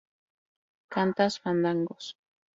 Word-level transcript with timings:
cantas 0.93 1.37
fandangos 1.43 2.03